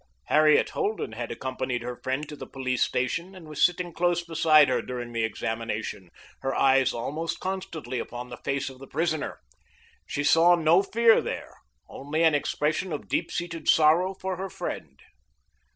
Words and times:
Harriet 0.29 0.69
Holden 0.69 1.11
had 1.11 1.29
accompanied 1.31 1.83
her 1.83 1.95
friend 2.01 2.27
to 2.27 2.35
the 2.35 2.47
police 2.47 2.81
station, 2.81 3.35
and 3.35 3.47
was 3.47 3.63
sitting 3.63 3.93
close 3.93 4.23
beside 4.23 4.67
her 4.67 4.81
during 4.81 5.13
the 5.13 5.23
examination, 5.23 6.09
her 6.39 6.55
eyes 6.55 6.91
almost 6.91 7.39
constantly 7.39 7.99
upon 7.99 8.29
the 8.29 8.37
face 8.43 8.67
of 8.67 8.79
the 8.79 8.87
prisoner. 8.87 9.39
She 10.07 10.23
saw 10.23 10.55
no 10.55 10.81
fear 10.81 11.21
there, 11.21 11.53
only 11.87 12.23
an 12.23 12.33
expression 12.33 12.91
of 12.91 13.07
deep 13.07 13.29
seated 13.31 13.69
sorrow 13.69 14.15
for 14.15 14.37
her 14.37 14.49
friend. 14.49 14.99